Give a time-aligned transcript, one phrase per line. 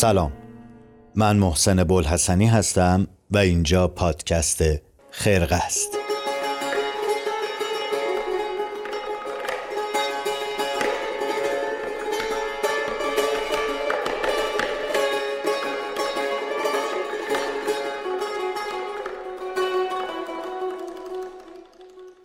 [0.00, 0.32] سلام.
[1.14, 4.62] من محسن بولحسنی هستم و اینجا پادکست
[5.10, 5.98] خرقه است.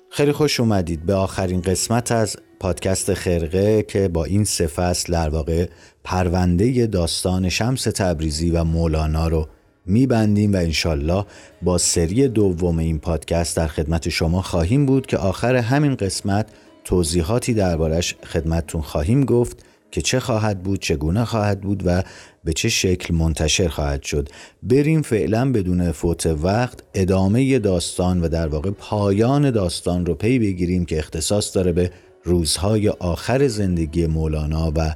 [0.09, 1.05] خیلی خوش اومدید.
[1.05, 5.67] به آخرین قسمت از پادکست خرقه که با این سه فصل در واقع
[6.03, 9.47] پرونده داستان شمس تبریزی و مولانا رو
[9.85, 11.25] میبندیم و انشالله
[11.61, 16.47] با سری دوم این پادکست در خدمت شما خواهیم بود که آخر همین قسمت
[16.83, 22.03] توضیحاتی دربارش خدمتتون خواهیم گفت که چه خواهد بود چگونه خواهد بود و
[22.43, 24.29] به چه شکل منتشر خواهد شد.
[24.63, 30.85] بریم فعلا بدون فوت وقت ادامه داستان و در واقع پایان داستان رو پی بگیریم
[30.85, 31.91] که اختصاص داره به
[32.25, 34.95] روزهای آخر زندگی مولانا و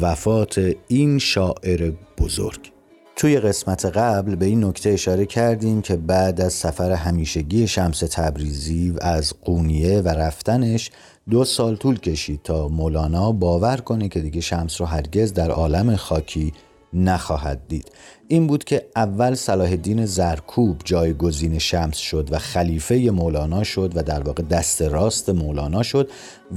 [0.00, 2.72] وفات این شاعر بزرگ.
[3.16, 8.94] توی قسمت قبل به این نکته اشاره کردیم که بعد از سفر همیشگی شمس تبریزی
[9.00, 10.90] از قونیه و رفتنش
[11.30, 15.96] دو سال طول کشید تا مولانا باور کنه که دیگه شمس رو هرگز در عالم
[15.96, 16.52] خاکی
[16.92, 17.92] نخواهد دید.
[18.28, 24.02] این بود که اول صلاح الدین زرکوب جایگزین شمس شد و خلیفه مولانا شد و
[24.02, 26.10] در واقع دست راست مولانا شد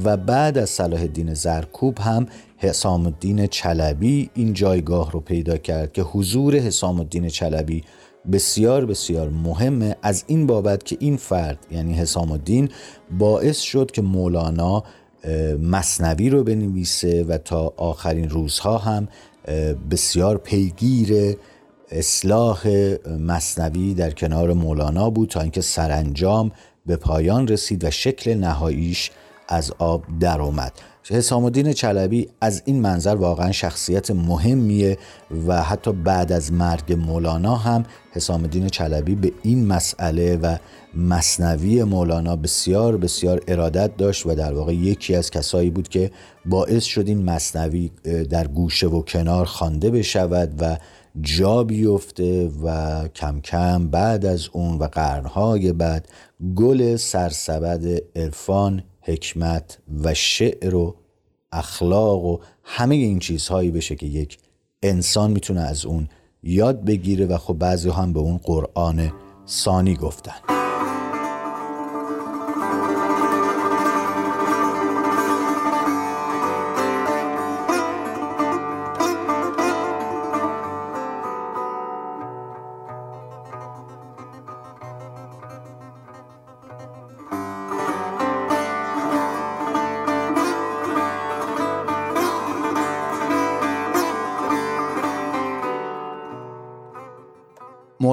[0.03, 5.91] و بعد از صلاح الدین زرکوب هم حسام الدین چلبی این جایگاه رو پیدا کرد
[5.91, 7.83] که حضور حسام الدین چلبی
[8.31, 9.95] بسیار بسیار مهمه.
[10.01, 12.69] از این بابت که این فرد یعنی حسام الدین
[13.19, 14.83] باعث شد که مولانا
[15.61, 19.07] مصنوی رو بنویسه و تا آخرین روزها هم
[19.91, 21.37] بسیار پیگیر
[21.91, 22.67] اصلاح
[23.19, 26.51] مصنوی در کنار مولانا بود تا اینکه سرانجام
[26.85, 29.11] به پایان رسید و شکل نهاییش
[29.47, 30.73] از آب در اومد
[31.11, 34.97] حسام الدین چلبی از این منظر واقعا شخصیت مهمیه
[35.47, 40.57] و حتی بعد از مرگ مولانا هم حسام الدین چلبی به این مسئله و
[40.95, 46.11] مصنوی مولانا بسیار بسیار ارادت داشت و در واقع یکی از کسایی بود که
[46.45, 47.91] باعث شد این مصنوی
[48.29, 50.77] در گوشه و کنار خوانده بشود و
[51.21, 56.07] جا بیفته و کم کم بعد از اون و قرنهای بعد
[56.55, 60.95] گل سرسبد عرفان حکمت و شعر و
[61.51, 64.37] اخلاق و همه این چیزهایی بشه که یک
[64.83, 66.07] انسان می‌تونه از اون
[66.43, 69.11] یاد بگیره و خب بعضی هم به اون قرآن
[69.47, 70.62] ثانی گفتن.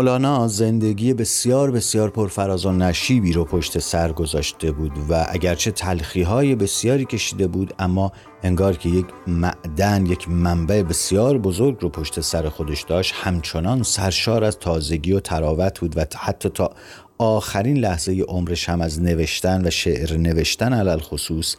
[0.01, 6.23] مولانا زندگی بسیار بسیار پرفراز و نشیبی رو پشت سر گذاشته بود و اگرچه تلخی
[6.23, 8.13] های بسیاری کشیده بود اما
[8.43, 14.45] انگار که یک معدن یک منبع بسیار بزرگ رو پشت سر خودش داشت همچنان سرشار
[14.45, 16.71] از تازگی و تراوت بود و حتی تا
[17.19, 21.57] آخرین لحظه عمرش هم از نوشتن و شعر نوشتن علل خصوص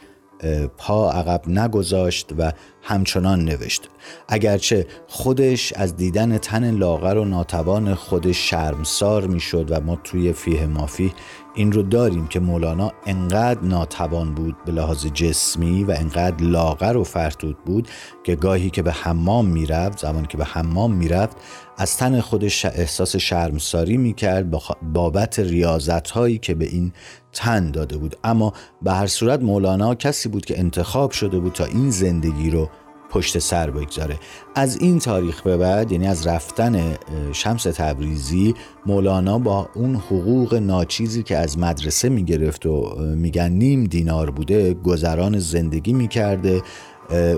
[0.77, 3.89] پا عقب نگذاشت و همچنان نوشت.
[4.27, 10.65] اگرچه خودش از دیدن تن لاغر و ناتوان خودش شرمسار می‌شد و ما توی فیه
[10.65, 11.13] مافی
[11.55, 17.03] این رو داریم که مولانا انقدر ناتوان بود به لحاظ جسمی و انقدر لاغر و
[17.03, 17.87] فرتود بود
[18.23, 21.37] که گاهی که به حمام می‌رفت زمانی که به حمام می‌رفت
[21.77, 24.49] از تن خودش احساس شرمساری می‌کرد
[24.93, 26.93] بابت ریاضت هایی که به این
[27.33, 28.15] تن داده بود.
[28.23, 32.69] اما به هر صورت مولانا کسی بود که انتخاب شده بود تا این زندگی رو
[33.09, 34.19] پشت سر بگذاره.
[34.55, 36.97] از این تاریخ به بعد یعنی از رفتن
[37.31, 38.53] شمس تبریزی
[38.85, 45.39] مولانا با اون حقوق ناچیزی که از مدرسه می‌گرفت و میگن نیم دینار بوده گذران
[45.39, 46.61] زندگی می‌کرده.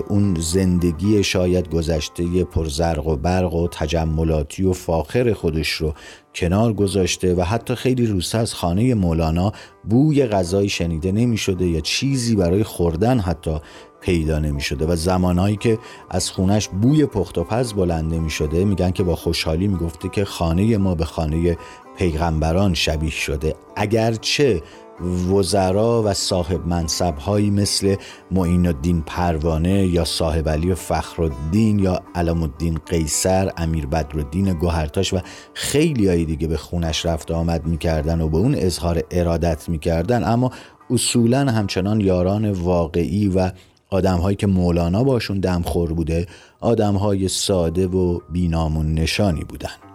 [0.08, 5.94] اون زندگی شاید گذشته پرزرق و برق و تجملاتی و فاخر خودش رو
[6.34, 9.52] کنار گذاشته و حتی خیلی روزها از خانه مولانا
[9.90, 13.58] بوی غذایی شنیده نمی شده یا چیزی برای خوردن حتی
[14.00, 15.78] پیدا نمی شده و زمانهایی که
[16.10, 20.08] از خونش بوی پخت و پز بلنده می شده میگن که با خوشحالی می گفته
[20.08, 21.56] که خانه ما به خانه
[21.96, 23.54] پیغمبران شبیه شده.
[23.76, 24.62] اگرچه
[25.00, 27.96] وزرا و صاحب منصب هایی مثل
[28.30, 35.18] معین الدین پروانه یا صاحب علی فخرالدین یا علم الدین قیصر امیر بدرالدین گوهرتاش و
[35.54, 40.24] خیلی های دیگه به خونش رفت آمد می‌کردن و به اون اظهار ارادت می‌کردن.
[40.24, 40.50] اما
[40.90, 43.50] اصولا همچنان یاران واقعی و
[43.90, 46.26] آدم هایی که مولانا باشون دمخور بوده
[46.60, 49.93] آدم های ساده و بینامون نشانی بودن.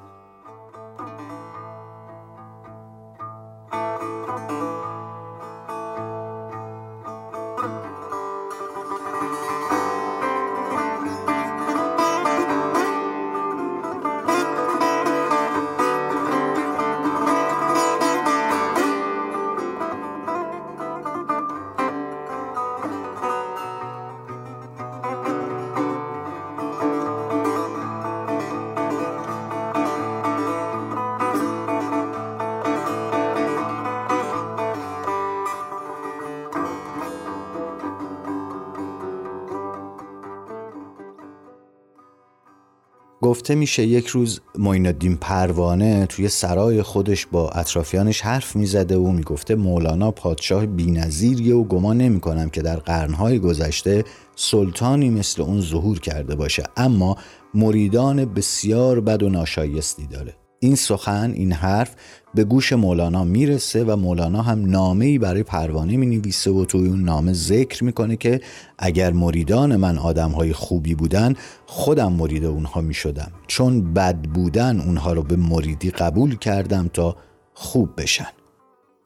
[43.30, 49.56] گفته میشه یک روز معین پروانه توی سرای خودش با اطرافیانش حرف می‌زده و می‌گفته
[49.56, 54.04] مولانا پادشاه بینظیریه و گمان نمی‌کنم که در قرنهای گذشته
[54.36, 56.64] سلطانی مثل اون ظهور کرده باشه.
[56.78, 57.18] اما
[57.54, 60.39] مریدان بسیار بد و ناشایستی داره.
[60.60, 61.96] این سخن این حرف
[62.36, 66.88] به گوش مولانا می‌رسه و مولانا هم نامه ای برای پروانه می نویسه و توی
[66.88, 68.42] اون نامه ذکر می‌کنه که
[68.78, 71.34] اگر مریدان من آدم های خوبی بودن
[71.66, 77.16] خودم مرید اونها می شدم چون بد بودن اونها رو به مریدی قبول کردم تا
[77.54, 78.30] خوب بشن.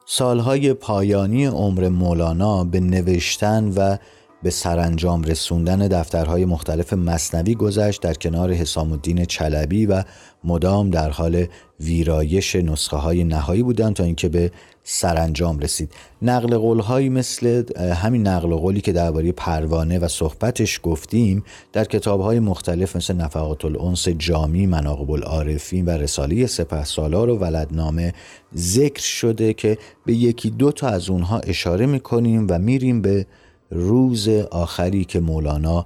[0.05, 3.97] سالهای پایانی عمر مولانا به نوشتن و
[4.43, 10.03] به سرانجام رسوندن دفترهای مختلف مصنوی گذشت در کنار حسام الدین چلبی و
[10.43, 11.45] مدام در حال
[11.79, 14.51] ویرایش نسخه های نهایی بودند تا اینکه به
[14.83, 15.91] سرانجام رسید.
[16.21, 17.63] نقل قول مثل
[17.93, 21.43] همین نقل قولی که درباره پروانه و صحبتش گفتیم
[21.73, 27.37] در کتاب های مختلف مثل نفقات الانس جامی مناقب العارفین و رساله سپه سالار و
[27.37, 28.13] ولدنامه
[28.55, 33.25] ذکر شده که به یکی دو تا از اونها اشاره می‌کنیم و میریم به
[33.73, 35.85] روز آخری که مولانا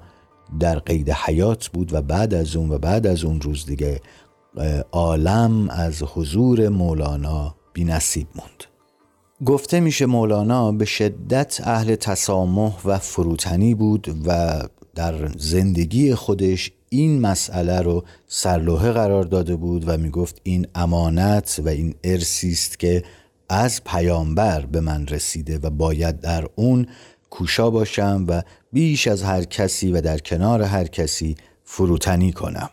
[0.60, 4.02] در قید حیات بود و بعد از اون و بعد از اون روز دیگه
[4.92, 8.64] عالم از حضور مولانا بی نصیب موند.
[9.46, 14.62] گفته میشه مولانا به شدت اهل تسامح و فروتنی بود و
[14.96, 21.70] در زندگی خودش این مسئله رو سرلوحه قرار داده بود و می‌گفت این امانت و
[21.70, 23.04] این ارسی است که
[23.50, 26.88] از پیامبر به من رسیده و باید در اون
[27.30, 28.42] کوشا باشم و
[28.74, 32.70] بیش از هر کسی و در کنار هر کسی فروتنی کنم.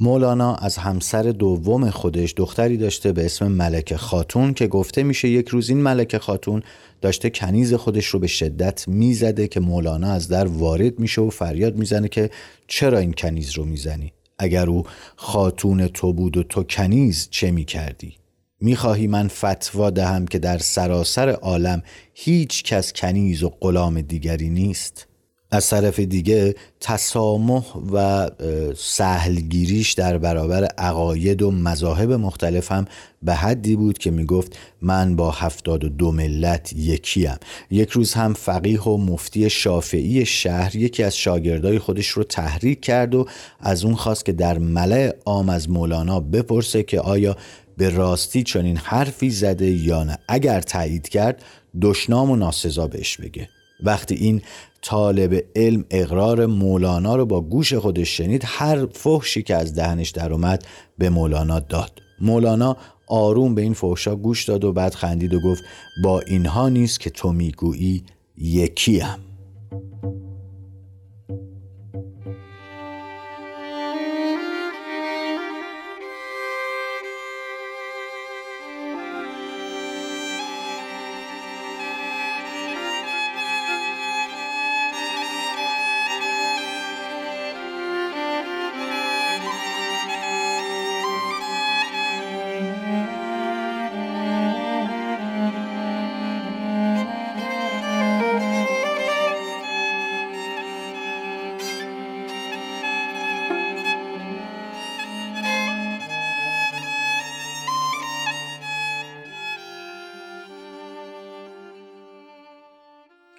[0.00, 5.48] مولانا از همسر دوم خودش دختری داشته به اسم ملک خاتون که گفته میشه یک
[5.48, 6.62] روز این ملک خاتون
[7.00, 11.76] داشته کنیز خودش رو به شدت می‌زده که مولانا از در وارد میشه و فریاد
[11.76, 12.30] می‌زنه که
[12.66, 14.84] چرا این کنیز رو می‌زنی؟ اگر او
[15.16, 18.16] خاتون تو بود و تو کنیز چه می‌کردی؟
[18.60, 21.82] می‌خواهی من فتوا دهم که در سراسر عالم
[22.14, 25.06] هیچ کس کنیز و غلام دیگری نیست؟
[25.50, 28.30] از طرف دیگه تسامح و
[28.76, 32.84] سهلگیریش در برابر عقاید و مذاهب مختلف هم
[33.22, 37.36] به حدی بود که می‌گفت من با هفتاد و دو ملت یکیم.
[37.70, 43.14] یک روز هم فقیه و مفتی شافعی شهر یکی از شاگردای خودش رو تحریک کرد
[43.14, 43.26] و
[43.60, 47.36] از اون خواست که در ملع عام از مولانا بپرسه که آیا
[47.76, 50.18] به راستی چنین حرفی زده یا نه.
[50.28, 51.42] اگر تایید کرد
[51.82, 53.48] دشنام و ناسزا بهش بگه.
[53.82, 54.42] وقتی این
[54.82, 60.32] طالب علم اقرار مولانا رو با گوش خودش شنید هر فحشی که از دهنش در
[60.32, 60.66] اومد
[60.98, 62.02] به مولانا داد.
[62.20, 65.62] مولانا آروم به این فحشا گوش داد و بعد خندید و گفت
[66.02, 68.04] با اینها نیست که تو می‌گویی
[68.38, 69.16] یکیم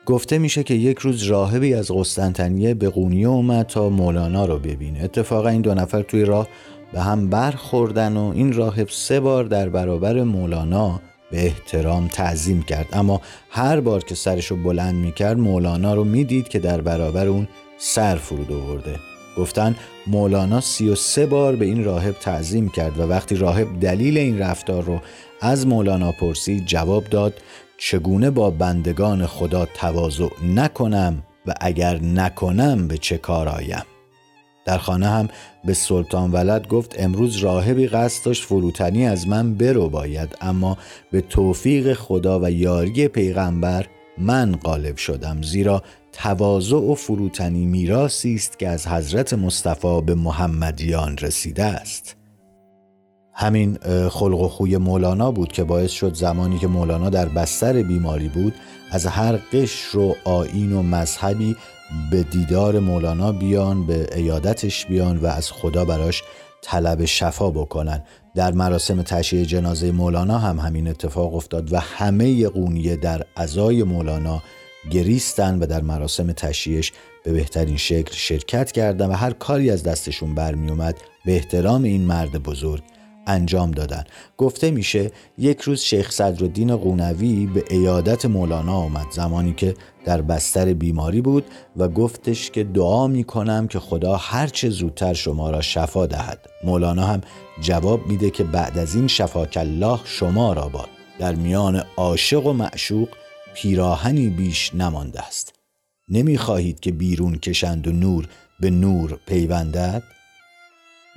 [0.08, 5.04] گفته میشه که یک روز راهبی از قسطنطنیه به قونیه اومد تا مولانا رو ببینه.
[5.04, 6.48] اتفاقا این دو نفر توی راه
[6.94, 12.88] به هم برخوردن و این راهب سه بار در برابر مولانا به احترام تعظیم کرد.
[12.94, 17.48] اما هر بار که سرش رو بلند می‌کرد مولانا رو می‌دید که در برابر اون
[17.78, 18.96] سر فرود آورده.
[19.38, 19.76] گفتن
[20.08, 24.40] مولانا سی و سه بار به این راهب تعظیم کرد و وقتی راهب دلیل این
[24.40, 25.00] رفتار رو
[25.42, 27.34] از مولانا پرسید جواب داد
[27.78, 33.84] چگونه با بندگان خدا تواضع نکنم و اگر نکنم به چه کار آیم؟
[34.66, 35.28] در خانه هم
[35.66, 40.78] به سلطان ولد گفت امروز راهبی قصد داشت فروتنی از من برو باید اما
[41.12, 43.86] به توفیق خدا و یاری پیغمبر
[44.18, 51.18] من غالب شدم زیرا تواضع و فروتنی میراسی است که از حضرت مصطفی به محمدیان
[51.18, 52.16] رسیده است.
[53.40, 53.78] همین
[54.10, 58.54] خلق و خوی مولانا بود که باعث شد زمانی که مولانا در بستر بیماری بود
[58.92, 61.56] از هر قشر و آین و مذهبی
[62.12, 66.24] به دیدار مولانا بیان به ایادتش بیان و از خدا براش
[66.62, 68.04] طلب شفا بکنن.
[68.36, 74.42] در مراسم تشییع جنازه مولانا هم همین اتفاق افتاد و همه قونیه در ازای مولانا
[74.92, 80.36] گریستن و در مراسم تشییعش به بهترین شکل شرکت کردن و هر کاری از دستشون
[80.36, 82.84] برمی اومد به احترام این مرد بزرگ
[83.28, 84.04] انجام دادن.
[84.38, 89.06] گفته میشه یک روز شیخ صدرالدین قونوی به ایادت مولانا آمد.
[89.12, 91.46] زمانی که در بستر بیماری بود
[91.78, 96.50] و گفتش که دعا می‌کنم که خدا هرچه زودتر شما را شفا دهد.
[96.64, 97.22] مولانا هم
[97.62, 100.90] جواب میده که بعد از این شفاک الله شما را باد.
[101.20, 103.10] در میان عاشق و معشوق
[103.56, 105.54] پیراهنی بیش نمانده است.
[106.10, 108.28] نمی‌خواهید که بیرون کشند و نور
[108.60, 110.04] به نور پیوندد؟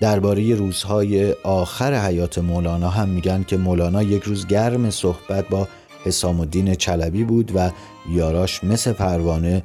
[0.00, 5.68] درباره روزهای آخر حیات مولانا هم میگن که مولانا یک روز گرم صحبت با
[6.04, 7.70] حسام الدین چلبی بود و
[8.10, 9.62] یاراش مثل پروانه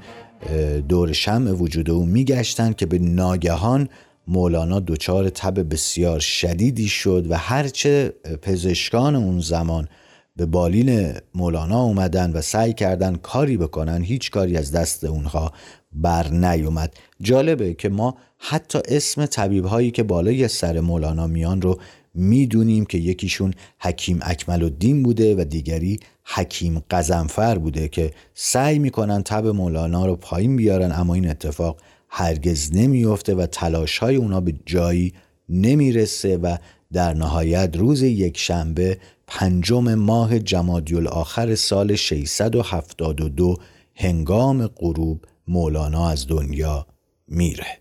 [0.90, 3.90] دور شمع وجود او میگشتن که به ناگهان
[4.28, 9.88] مولانا دچار تب بسیار شدیدی شد و هرچه پزشکان اون زمان
[10.36, 15.52] به بالین مولانا اومدن و سعی کردن کاری بکنن هیچ کاری از دست اونها
[15.96, 16.94] بر نیومد.
[17.22, 21.80] جالبه که ما حتی اسم طبیب هایی که بالای سر مولانا میان رو
[22.14, 29.24] می‌دونیم که یکیشون حکیم اکمل الدین بوده و دیگری حکیم قزنفر بوده که سعی می‌کنن
[29.24, 34.54] تب مولانا رو پایین بیارن اما این اتفاق هرگز نمیافته و تلاش های اونا به
[34.66, 35.14] جایی
[35.50, 36.58] نمی‌رسه و
[36.94, 38.98] در نهایت روز یک شنبه
[39.28, 43.58] پنجم ماه جمادی آخر سال 672
[43.96, 46.88] هنگام غروب مولانا از دنیا
[47.28, 47.78] میره.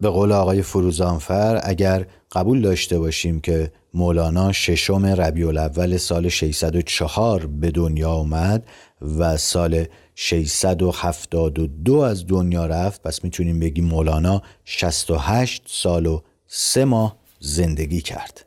[0.00, 7.46] به قول آقای فروزانفر اگر قبول داشته باشیم که مولانا ششم ربیع الاول سال 604
[7.46, 8.66] به دنیا آمد
[9.18, 17.16] و سال 672 از دنیا رفت پس می‌تونیم بگیم مولانا 68 سال و سه ماه
[17.40, 18.45] زندگی کرد.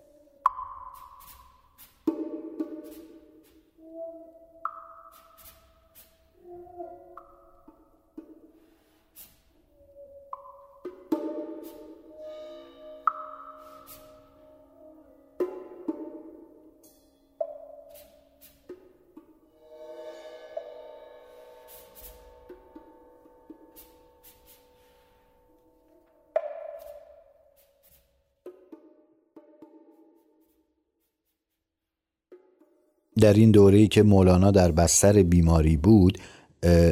[33.19, 36.17] در این دوره‌ای که مولانا در بستر بیماری بود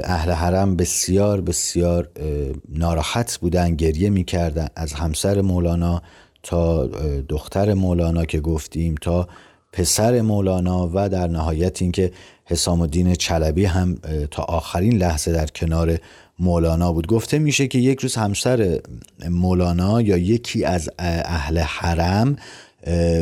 [0.03, 2.09] اهل حرم بسیار بسیار
[2.69, 6.01] ناراحت بودن گریه می‌کردن از همسر مولانا
[6.43, 6.87] تا
[7.29, 9.27] دختر مولانا که گفتیم تا
[9.73, 12.11] پسر مولانا و در نهایت اینکه
[12.45, 13.95] حسام الدین چلبی هم
[14.31, 15.99] تا آخرین لحظه در کنار
[16.39, 17.07] مولانا بود.
[17.07, 18.79] گفته میشه که یک روز همسر
[19.29, 22.35] مولانا یا یکی از اهل حرم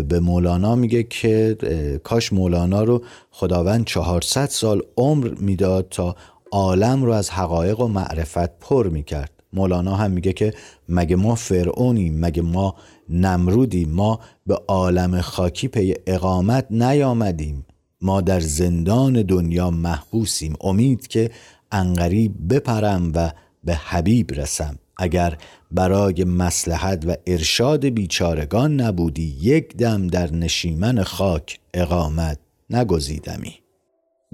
[0.09, 1.57] به مولانا میگه که
[2.03, 6.15] کاش مولانا رو خداوند 400 سال عمر می‌داد تا
[6.51, 9.31] عالم رو از حقایق و معرفت پر می‌کرد.
[9.53, 10.53] مولانا هم میگه که
[10.89, 12.75] مگه ما فرعونیم مگه ما
[13.09, 17.65] نمرودیم ما به عالم خاکی پی اقامت نیامدیم.
[18.01, 20.53] ما در زندان دنیا محبوسیم.
[20.61, 21.31] امید که
[21.71, 23.31] انقریب بپرم و
[23.63, 24.79] به حبیب رسم.
[24.97, 25.37] اگر
[25.75, 32.39] برای مسلحت و ارشاد بیچارگان نبودی یک دم در نشیمن خاک اقامت
[32.69, 33.53] نگزیدمی.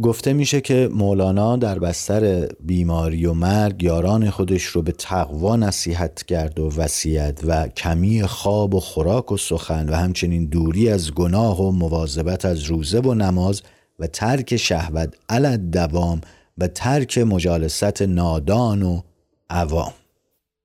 [0.01, 6.23] گفته میشه که مولانا در بستر بیماری و مرگ یاران خودش رو به تقوا نصیحت
[6.23, 11.61] کرد و وصیت و کمی خواب و خوراک و سخن و همچنین دوری از گناه
[11.61, 13.61] و مواظبت از روزه و نماز
[13.99, 16.21] و ترک شهوت علت دوام
[16.57, 19.01] و ترک مجالست نادان و
[19.49, 19.93] عوام.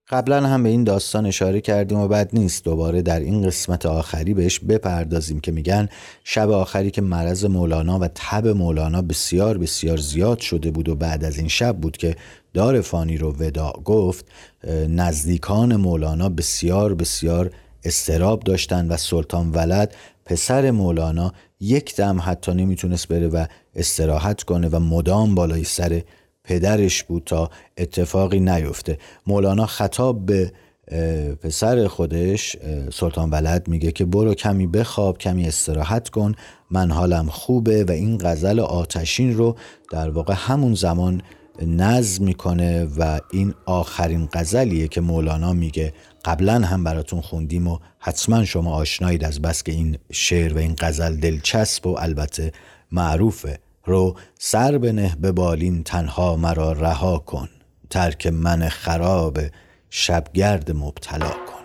[0.08, 2.64] قبلا هم به این داستان اشاره کردیم و بد نیست.
[2.64, 5.88] دوباره در این قسمت آخری بهش بپردازیم که میگن
[6.25, 11.25] شب آخری که مرض مولانا و تب مولانا بسیار بسیار زیاد شده بود و بعد
[11.25, 12.16] از این شب بود که
[12.54, 14.25] دار فانی رو وداع گفت
[14.88, 17.50] نزدیکان مولانا بسیار بسیار
[17.84, 19.94] استراب داشتن و سلطان ولد
[20.25, 26.02] پسر مولانا یک دم حتی نمی‌تونست بره و استراحت کنه و مدام بالای سر
[26.47, 28.99] پدرش بود تا اتفاقی نیفته.
[29.26, 30.53] مولانا خطاب به
[31.43, 32.57] پسر خودش
[32.93, 36.35] سلطان ولد میگه که برو کمی بخواب کمی استراحت کن
[36.71, 39.57] من حالم خوبه و این غزل آتشین رو
[39.93, 41.23] در واقع همون زمان
[41.62, 45.93] نظم می‌کنه و این آخرین غزلیه که مولانا میگه.
[46.25, 50.76] قبلا هم براتون خوندیم و حتما شما آشنایید از بس که این شعر و این
[50.79, 52.53] غزل دلچسب و البته
[52.93, 53.59] معروفه.
[53.87, 57.49] رو سر بنه به بالین تنها مرا رها کن
[57.90, 59.38] ترک من خراب
[59.90, 61.55] شبگرد مبتلا کن.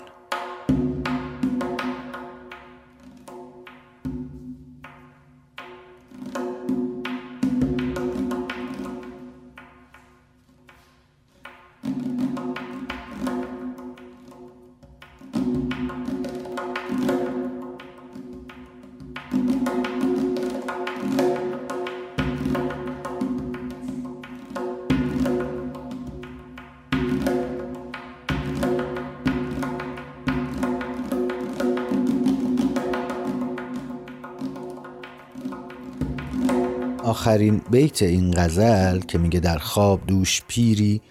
[37.11, 41.01] آخرین بیت این غزل که میگه در خواب دوش پیری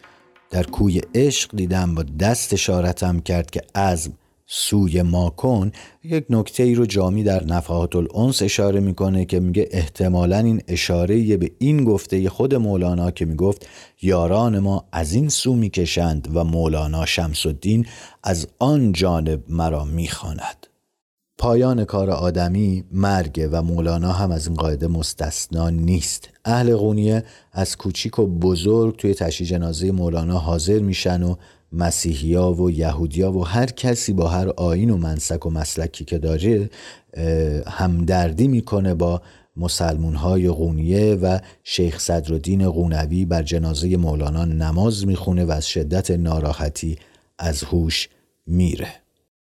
[0.51, 4.11] در کوی عشق دیدم با دست اشارتم کرد که از
[4.47, 5.73] سوی ما کن.
[6.05, 11.37] یک نکته ای رو جامی در نفحات الانس اشاره می‌کنه که میگه احتمالا این اشاره
[11.37, 13.67] به این گفته خود مولانا که می‌گفت
[14.03, 17.87] یاران ما از این سو می‌کشند و مولانا شمس الدین
[18.23, 20.67] از آن جانب مرا می‌خواند.
[21.41, 26.29] پایان کار آدمی مرگ و مولانا هم از این قاعده مستثنا نیست.
[26.45, 31.35] اهل قونیه از کوچیک و بزرگ توی تشییع جنازه مولانا حاضر میشن و
[31.73, 36.71] مسیحیا و یهودیا و هر کسی با هر آین و منسک و مسلکی که داره
[37.67, 39.23] همدردی می‌کنه با
[39.57, 46.11] مسلمون های قونیه و شیخ صدرالدین قونوی بر جنازه مولانا نماز می‌خونه و از شدت
[46.11, 46.99] ناراحتی
[47.39, 48.09] از هوش
[48.47, 48.89] میره.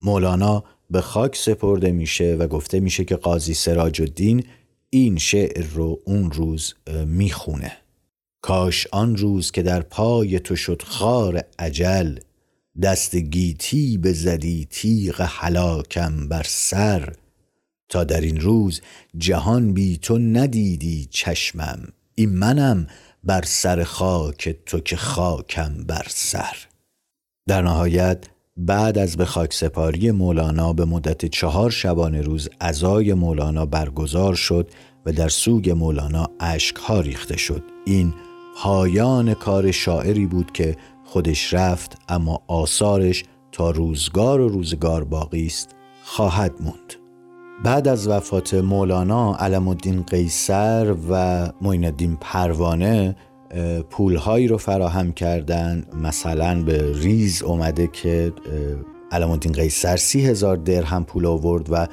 [0.02, 4.44] مولانا به خاک سپرده میشه و گفته میشه که قاضی سراج الدین
[4.90, 6.74] این شعر رو اون روز
[7.06, 7.72] می‌خونه.
[8.42, 12.20] کاش آن روز که در پای تو شد خار عجل
[12.82, 17.14] دست گیتی به زدی تیغ حلاکم بر سر.
[17.90, 18.82] تا در این روز
[19.18, 22.88] جهان بی تو ندیدی چشمم این منم
[23.24, 26.58] بر سر خاک تو که خاکم بر سر.
[27.48, 28.26] در نهایت
[28.58, 34.70] بعد از به خاک سپاری مولانا به مدت چهار شبانه روز ازای مولانا برگزار شد
[35.06, 36.30] و در سوگ مولانا
[36.88, 37.64] ها ریخته شد.
[37.86, 38.14] این
[38.58, 45.76] پایان کار شاعری بود که خودش رفت اما آثارش تا روزگار و روزگار باقی است
[46.04, 46.94] خواهد موند.
[47.64, 53.16] بعد از وفات مولانا علم الدین قیصر و معین الدین پروانه
[53.90, 55.86] پولهایی رو فراهم کردن.
[56.04, 58.34] مثلا به ریز اومده که
[59.12, 61.88] علم الدین قیصر سی هزار درهم پول آورد و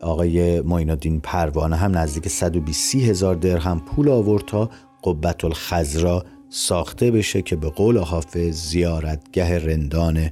[0.00, 4.70] آقای معین پروانه هم نزدیک 120 هزار درهم پول آورد تا
[5.04, 10.30] قبت الخزرا ساخته بشه که به قول حافظ زیارتگه رندان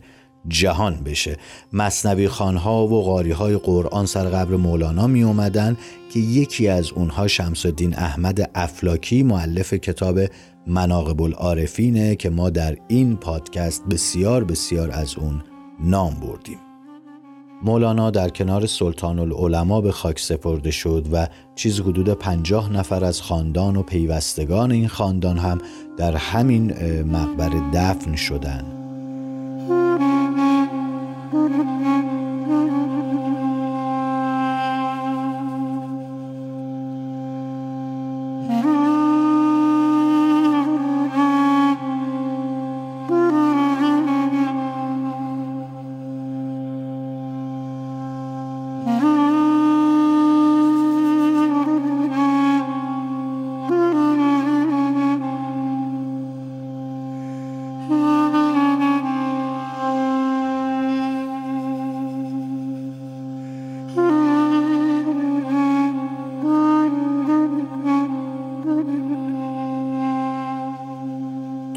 [0.48, 1.37] جهان بشه
[1.72, 5.76] مصنوی خانها و غاری های قرآن سر قبر مولانا می اومدن
[6.12, 10.20] که یکی از اونها شمس الدین احمد افلاکی معلف کتاب
[10.66, 15.42] مناقب العارفینه که ما در این پادکست بسیار بسیار از اون
[15.80, 16.59] نام بردیم
[17.62, 23.22] مولانا در کنار سلطان العلماء به خاک سپرده شد و چیز حدود پنجاه نفر از
[23.22, 25.59] خاندان و پیوستگان این خاندان هم
[25.96, 28.84] در همین مقبره دفن شدند.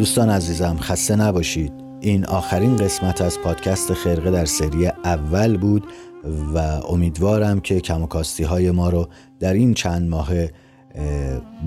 [0.08, 1.74] دوستان عزیزم خسته نباشید.
[2.02, 5.88] این آخرین قسمت از پادکست خرقه در سری اول بود
[6.54, 6.58] و
[6.89, 8.08] امیدوارم که کم
[8.50, 9.08] های ما رو
[9.39, 10.30] در این چند ماه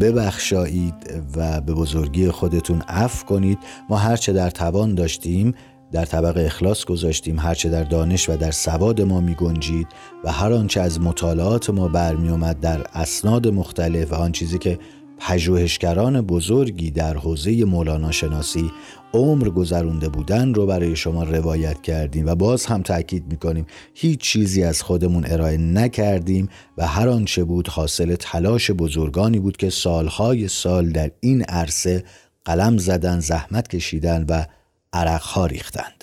[0.00, 0.94] ببخشایید
[1.36, 3.58] و به بزرگی خودتون عفو کنید.
[3.88, 5.54] ما هرچه در توان داشتیم
[5.92, 9.86] در طبق اخلاص گذاشتیم هرچه در دانش و در سواد ما می گنجید
[10.24, 14.78] و هر آنچه از مطالعات ما برمی اومد در اسناد مختلف و آن چیزی که
[15.20, 18.70] پژوهشگران بزرگی در حوزه مولانا شناسی
[19.14, 24.62] عمر گذرونده بودن رو برای شما روایت کردیم و باز هم تاکید می‌کنیم هیچ چیزی
[24.62, 30.90] از خودمون ارائه نکردیم و هر آنچه بود حاصل تلاش بزرگانی بود که سالهای سال
[30.90, 32.04] در این عرصه
[32.44, 34.44] قلم زدن زحمت کشیدن و
[34.92, 35.99] عرقها ریختند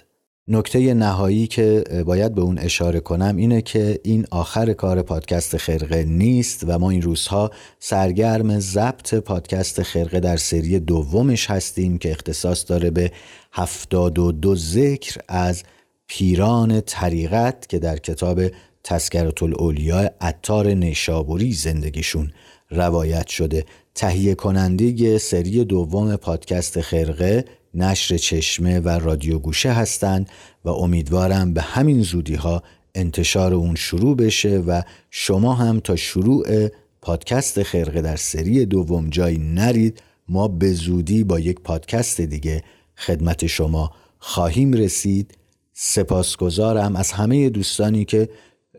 [0.50, 6.04] نکته نهایی که باید به اون اشاره کنم اینه که این آخر کار پادکست خرقه
[6.04, 12.66] نیست و ما این روزها سرگرم ضبط پادکست خرقه در سری دومش هستیم که اختصاص
[12.68, 13.12] داره به
[13.52, 15.64] هفتاد و دو ذکر از
[16.08, 18.42] پیران طریقت که در کتاب
[18.84, 22.32] تذکرت الاولیاء عطار نیشابوری زندگیشون
[22.72, 23.66] روایت شده.
[23.96, 27.46] تهیه کننده سری دوم پادکست خرقه
[27.78, 30.30] نشر چشمه و رادیو گوشه هستند
[30.66, 32.64] و امیدوارم به همین زودی ها
[32.96, 36.70] انتشار اون شروع بشه و شما هم تا شروع
[37.02, 42.64] پادکست خرقه در سری دوم جایی نرید ما به زودی با یک پادکست دیگه
[42.96, 45.38] خدمت شما خواهیم رسید.
[45.74, 48.30] سپاسگزارم از همه دوستانی که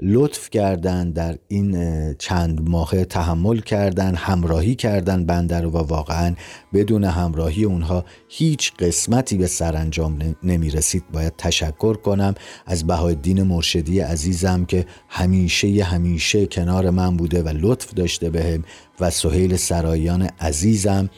[0.03, 6.35] لطف کردن در این چند ماه تحمل کردن همراهی کردن بنده رو و واقعا
[6.75, 12.35] بدون همراهی اونها هیچ قسمتی به سرانجام نمی رسید باید تشکر کنم
[12.67, 18.65] از بهایالدین مرشدی عزیزم که همیشه همیشه کنار من بوده و لطف داشته بهم
[19.01, 21.11] و سهیل سرایان عزیزم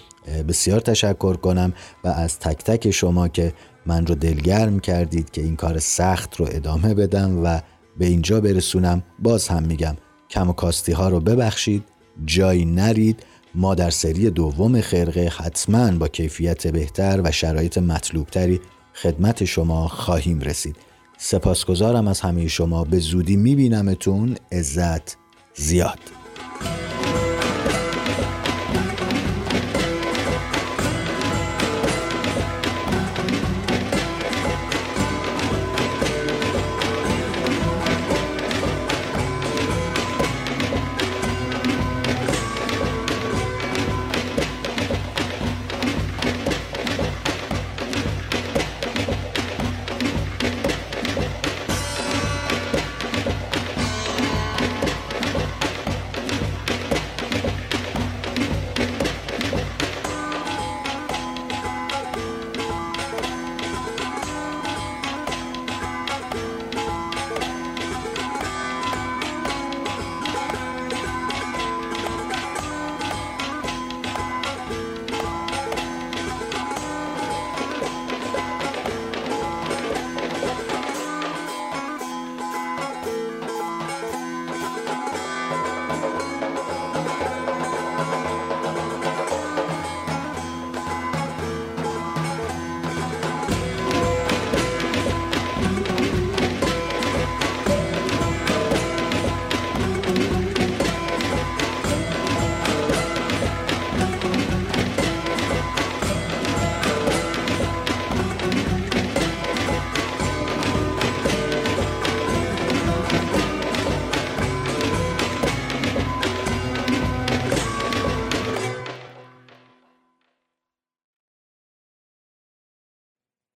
[0.49, 1.73] بسیار تشکر کنم
[2.05, 3.53] و از تک تک شما که
[3.87, 7.61] من رو دلگرم کردید که این کار سخت رو ادامه بدم و
[8.01, 9.97] به اینجا برسونم باز هم میگم.
[10.31, 11.85] کم و کاستی ها رو ببخشید.
[12.25, 13.23] جایی نرید.
[13.55, 18.61] ما در سری دوم خرقه حتما با کیفیت بهتر و شرایط مطلوبتری
[18.95, 20.77] خدمت شما خواهیم رسید.
[21.19, 22.85] سپاسگزارم از همه شما.
[22.85, 24.37] به زودی میبینمتون.
[24.53, 25.17] عزت
[25.55, 25.99] زیاد.